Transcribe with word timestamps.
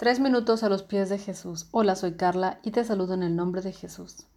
Tres 0.00 0.18
minutos 0.18 0.62
a 0.62 0.70
los 0.70 0.82
pies 0.82 1.10
de 1.10 1.18
Jesús. 1.18 1.66
Hola, 1.72 1.94
soy 1.94 2.14
Carla 2.14 2.58
y 2.62 2.70
te 2.70 2.84
saludo 2.84 3.12
en 3.12 3.22
el 3.22 3.36
nombre 3.36 3.60
de 3.60 3.74
Jesús. 3.74 4.28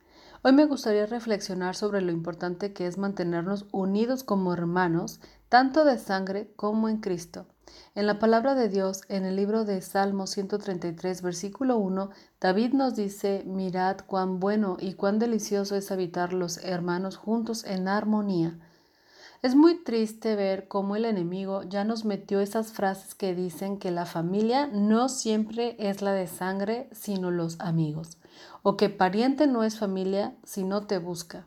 Hoy 0.42 0.52
me 0.52 0.66
gustaría 0.66 1.06
reflexionar 1.06 1.78
sobre 1.78 2.02
lo 2.02 2.12
importante 2.12 2.74
que 2.74 2.86
es 2.86 2.98
mantenernos 2.98 3.66
unidos 3.72 4.26
como 4.26 4.52
hermanos, 4.52 5.22
tanto 5.48 5.86
de 5.86 6.00
sangre 6.00 6.52
como 6.58 6.90
en 6.90 6.98
Cristo. 6.98 7.48
En 7.96 8.08
la 8.08 8.20
palabra 8.20 8.56
de 8.56 8.68
Dios, 8.68 9.04
en 9.08 9.24
el 9.24 9.38
libro 9.38 9.64
de 9.64 9.82
Salmo 9.82 10.28
133, 10.28 11.22
versículo 11.22 11.78
1, 11.78 12.10
David 12.42 12.74
nos 12.74 12.98
dice, 12.98 13.44
mirad 13.46 14.00
cuán 14.06 14.42
bueno 14.42 14.76
y 14.82 14.96
cuán 14.96 15.18
delicioso 15.18 15.78
es 15.78 15.94
habitar 15.94 16.34
los 16.34 16.58
hermanos 16.58 17.16
juntos 17.16 17.64
en 17.64 17.88
armonía. 17.88 18.60
Es 19.44 19.56
muy 19.56 19.84
triste 19.84 20.38
ver 20.38 20.70
cómo 20.70 20.96
el 20.96 21.04
enemigo 21.04 21.64
ya 21.64 21.84
nos 21.84 22.06
metió 22.06 22.40
esas 22.40 22.72
frases 22.72 23.14
que 23.14 23.36
dicen 23.36 23.78
que 23.78 23.92
la 23.92 24.06
familia 24.06 24.68
no 24.68 25.10
siempre 25.10 25.76
es 25.80 26.02
la 26.02 26.14
de 26.14 26.28
sangre, 26.28 26.88
sino 26.94 27.30
los 27.30 27.60
amigos, 27.60 28.20
o 28.62 28.78
que 28.78 28.88
pariente 28.88 29.46
no 29.46 29.66
es 29.66 29.78
familia 29.78 30.34
si 30.46 30.64
no 30.64 30.88
te 30.88 30.98
busca. 30.98 31.46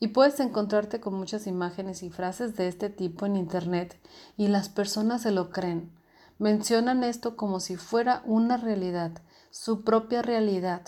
Y 0.00 0.08
puedes 0.08 0.40
encontrarte 0.40 1.00
con 1.00 1.12
muchas 1.12 1.46
imágenes 1.46 2.02
y 2.02 2.08
frases 2.08 2.56
de 2.56 2.66
este 2.66 2.88
tipo 2.88 3.26
en 3.26 3.36
Internet 3.36 4.00
y 4.38 4.48
las 4.48 4.70
personas 4.70 5.20
se 5.20 5.30
lo 5.30 5.50
creen. 5.50 5.92
Mencionan 6.38 7.04
esto 7.04 7.36
como 7.36 7.60
si 7.60 7.76
fuera 7.76 8.22
una 8.24 8.56
realidad, 8.56 9.20
su 9.50 9.84
propia 9.84 10.22
realidad, 10.22 10.80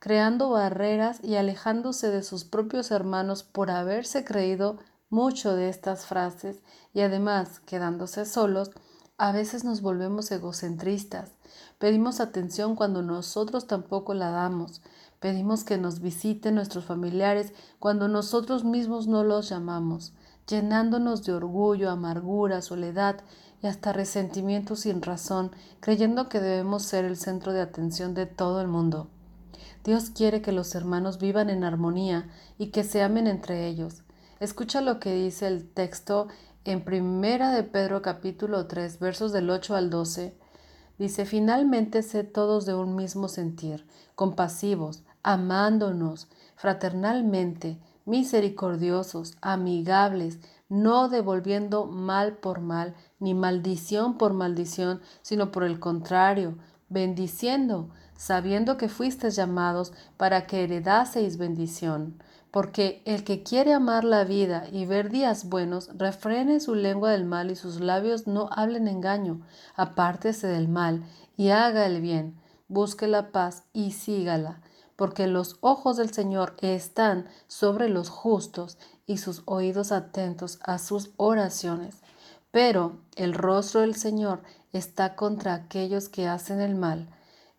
creando 0.00 0.50
barreras 0.50 1.20
y 1.22 1.36
alejándose 1.36 2.10
de 2.10 2.24
sus 2.24 2.44
propios 2.44 2.90
hermanos 2.90 3.44
por 3.44 3.70
haberse 3.70 4.24
creído 4.24 4.80
mucho 5.10 5.54
de 5.54 5.68
estas 5.68 6.06
frases 6.06 6.62
y 6.92 7.00
además 7.00 7.60
quedándose 7.60 8.24
solos, 8.24 8.70
a 9.16 9.30
veces 9.30 9.64
nos 9.64 9.80
volvemos 9.80 10.30
egocentristas. 10.32 11.30
Pedimos 11.78 12.20
atención 12.20 12.74
cuando 12.74 13.02
nosotros 13.02 13.66
tampoco 13.66 14.12
la 14.12 14.30
damos. 14.30 14.82
Pedimos 15.20 15.64
que 15.64 15.78
nos 15.78 16.00
visiten 16.00 16.56
nuestros 16.56 16.84
familiares 16.84 17.52
cuando 17.78 18.08
nosotros 18.08 18.64
mismos 18.64 19.06
no 19.06 19.22
los 19.22 19.48
llamamos, 19.48 20.12
llenándonos 20.48 21.24
de 21.24 21.32
orgullo, 21.32 21.90
amargura, 21.90 22.60
soledad 22.60 23.20
y 23.62 23.66
hasta 23.66 23.92
resentimiento 23.92 24.76
sin 24.76 25.00
razón, 25.00 25.52
creyendo 25.80 26.28
que 26.28 26.40
debemos 26.40 26.82
ser 26.82 27.04
el 27.04 27.16
centro 27.16 27.52
de 27.52 27.62
atención 27.62 28.14
de 28.14 28.26
todo 28.26 28.60
el 28.60 28.68
mundo. 28.68 29.08
Dios 29.84 30.10
quiere 30.10 30.42
que 30.42 30.52
los 30.52 30.74
hermanos 30.74 31.18
vivan 31.18 31.50
en 31.50 31.62
armonía 31.62 32.28
y 32.58 32.68
que 32.68 32.84
se 32.84 33.02
amen 33.02 33.26
entre 33.26 33.66
ellos. 33.66 34.03
Escucha 34.44 34.82
lo 34.82 35.00
que 35.00 35.14
dice 35.14 35.46
el 35.46 35.66
texto 35.66 36.28
en 36.66 36.84
Primera 36.84 37.50
de 37.50 37.62
Pedro 37.62 38.02
capítulo 38.02 38.66
3 38.66 38.98
versos 38.98 39.32
del 39.32 39.48
8 39.48 39.74
al 39.74 39.88
12. 39.88 40.36
Dice, 40.98 41.24
finalmente 41.24 42.02
sé 42.02 42.24
todos 42.24 42.66
de 42.66 42.74
un 42.74 42.94
mismo 42.94 43.28
sentir, 43.28 43.86
compasivos, 44.14 45.02
amándonos 45.22 46.28
fraternalmente, 46.56 47.78
misericordiosos, 48.04 49.38
amigables, 49.40 50.40
no 50.68 51.08
devolviendo 51.08 51.86
mal 51.86 52.36
por 52.36 52.60
mal, 52.60 52.94
ni 53.18 53.32
maldición 53.32 54.18
por 54.18 54.34
maldición, 54.34 55.00
sino 55.22 55.52
por 55.52 55.64
el 55.64 55.80
contrario, 55.80 56.58
bendiciendo, 56.90 57.88
sabiendo 58.14 58.76
que 58.76 58.90
fuisteis 58.90 59.36
llamados 59.36 59.94
para 60.18 60.46
que 60.46 60.64
heredaseis 60.64 61.38
bendición 61.38 62.18
porque 62.54 63.02
el 63.04 63.24
que 63.24 63.42
quiere 63.42 63.72
amar 63.72 64.04
la 64.04 64.22
vida 64.22 64.68
y 64.70 64.86
ver 64.86 65.10
días 65.10 65.48
buenos, 65.48 65.90
refrene 65.98 66.60
su 66.60 66.76
lengua 66.76 67.10
del 67.10 67.24
mal 67.24 67.50
y 67.50 67.56
sus 67.56 67.80
labios 67.80 68.28
no 68.28 68.48
hablen 68.52 68.86
engaño, 68.86 69.40
apártese 69.74 70.46
del 70.46 70.68
mal 70.68 71.02
y 71.36 71.48
haga 71.48 71.84
el 71.84 72.00
bien, 72.00 72.38
busque 72.68 73.08
la 73.08 73.32
paz 73.32 73.64
y 73.72 73.90
sígala, 73.90 74.60
porque 74.94 75.26
los 75.26 75.56
ojos 75.62 75.96
del 75.96 76.12
Señor 76.12 76.54
están 76.60 77.26
sobre 77.48 77.88
los 77.88 78.08
justos 78.08 78.78
y 79.04 79.18
sus 79.18 79.42
oídos 79.46 79.90
atentos 79.90 80.60
a 80.62 80.78
sus 80.78 81.10
oraciones. 81.16 82.02
Pero 82.52 83.00
el 83.16 83.34
rostro 83.34 83.80
del 83.80 83.96
Señor 83.96 84.44
está 84.72 85.16
contra 85.16 85.54
aquellos 85.54 86.08
que 86.08 86.28
hacen 86.28 86.60
el 86.60 86.76
mal. 86.76 87.08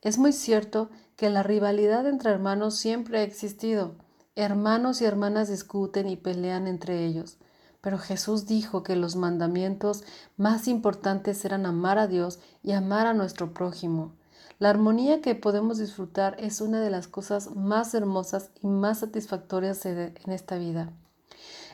Es 0.01 0.17
muy 0.17 0.31
cierto 0.31 0.89
que 1.17 1.29
la 1.29 1.44
rivalidad 1.44 2.07
entre 2.07 2.31
hermanos 2.31 2.75
siempre 2.75 3.19
ha 3.19 3.23
existido, 3.23 3.95
Hermanos 4.38 5.01
y 5.01 5.06
hermanas 5.06 5.47
discuten 5.47 6.09
y 6.09 6.18
pelean 6.18 6.68
entre 6.68 7.06
ellos, 7.06 7.38
pero 7.79 7.97
Jesús 7.97 8.47
dijo 8.47 8.84
que 8.84 8.97
los 8.97 9.16
mandamientos 9.16 10.03
más 10.35 10.68
importantes 10.68 11.46
eran 11.46 11.66
amar 11.66 11.97
a 11.97 12.07
Dios 12.07 12.40
y 12.62 12.73
amar 12.73 13.07
a 13.07 13.13
nuestro 13.13 13.53
prójimo. 13.53 14.12
La 14.59 14.69
armonía 14.69 15.22
que 15.22 15.35
podemos 15.35 15.78
disfrutar 15.78 16.35
es 16.38 16.59
una 16.59 16.81
de 16.81 16.90
las 16.90 17.07
cosas 17.07 17.56
más 17.56 17.94
hermosas 17.94 18.50
y 18.62 18.68
más 18.68 19.00
satisfactorias 19.00 19.85
en 19.85 20.13
esta 20.25 20.57
vida. 20.57 20.91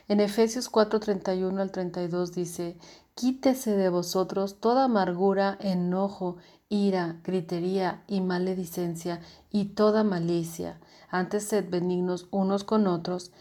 En 0.08 0.20
Efesios 0.20 0.70
4:31 0.70 1.60
al 1.60 1.72
32 1.72 2.32
dice, 2.34 2.78
Quítese 3.16 3.76
de 3.76 3.90
vosotros 3.90 4.60
toda 4.60 4.84
amargura, 4.84 5.58
enojo, 5.62 6.38
ira, 6.72 7.20
gritería 7.24 8.02
y 8.08 8.22
maledicencia 8.22 9.22
y 9.52 9.66
toda 9.66 10.04
malicia 10.04 10.80
antes 11.12 11.44
sed 11.44 11.70
benignos 11.70 12.28
unos 12.32 12.64
con 12.64 12.88
otros, 12.88 13.32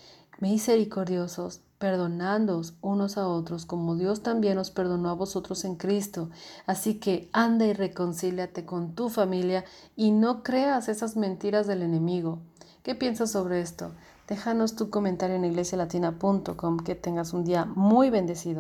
misericordiosos, 0.41 1.61
perdonándoos 1.79 2.75
unos 2.83 3.17
a 3.17 3.29
otros, 3.29 3.65
como 3.65 3.95
Dios 3.95 4.25
también 4.25 4.59
os 4.59 4.73
perdonó 4.73 5.09
a 5.09 5.15
vosotros 5.15 5.65
en 5.65 5.77
Cristo. 5.77 6.31
Así 6.67 6.99
que 6.99 7.31
anda 7.33 7.65
y 7.67 7.73
reconcíliate 7.73 8.67
con 8.67 8.97
tu 8.97 9.09
familia 9.09 9.65
y 9.95 10.11
no 10.11 10.43
creas 10.43 10.89
esas 10.89 11.17
mentiras 11.17 11.69
del 11.69 11.83
enemigo. 11.83 12.41
¿Qué 12.83 12.97
piensas 12.97 13.31
sobre 13.31 13.61
esto? 13.61 13.93
Déjanos 14.27 14.75
tu 14.75 14.91
comentario 14.91 15.37
en 15.37 15.45
iglesialatina.com. 15.45 16.79
Que 16.79 16.95
tengas 16.95 17.33
un 17.33 17.45
día 17.45 17.65
muy 17.65 18.11
bendecido. 18.11 18.59